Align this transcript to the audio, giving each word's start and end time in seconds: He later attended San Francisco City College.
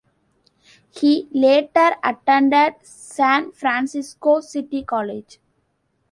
He 0.89 1.27
later 1.29 1.91
attended 2.03 2.73
San 2.81 3.51
Francisco 3.51 4.39
City 4.41 4.81
College. 4.81 5.39